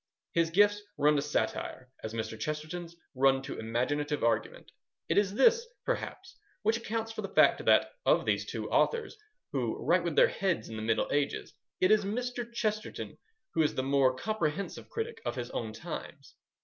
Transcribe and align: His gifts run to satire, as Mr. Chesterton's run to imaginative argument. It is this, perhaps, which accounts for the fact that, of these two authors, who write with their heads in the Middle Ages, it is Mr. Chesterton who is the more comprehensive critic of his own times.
His 0.31 0.49
gifts 0.49 0.81
run 0.97 1.15
to 1.17 1.21
satire, 1.21 1.91
as 2.03 2.15
Mr. 2.15 2.35
Chesterton's 2.39 2.95
run 3.13 3.43
to 3.43 3.59
imaginative 3.59 4.23
argument. 4.23 4.71
It 5.07 5.19
is 5.19 5.35
this, 5.35 5.67
perhaps, 5.85 6.39
which 6.63 6.75
accounts 6.75 7.11
for 7.11 7.21
the 7.21 7.29
fact 7.35 7.63
that, 7.65 7.91
of 8.03 8.25
these 8.25 8.43
two 8.47 8.67
authors, 8.71 9.15
who 9.51 9.77
write 9.77 10.03
with 10.03 10.15
their 10.15 10.29
heads 10.29 10.69
in 10.69 10.75
the 10.75 10.81
Middle 10.81 11.07
Ages, 11.11 11.53
it 11.79 11.91
is 11.91 12.03
Mr. 12.03 12.51
Chesterton 12.51 13.19
who 13.53 13.61
is 13.61 13.75
the 13.75 13.83
more 13.83 14.15
comprehensive 14.15 14.89
critic 14.89 15.21
of 15.23 15.35
his 15.35 15.51
own 15.51 15.71
times. 15.71 16.33